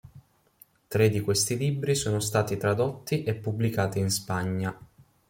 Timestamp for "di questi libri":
1.09-1.93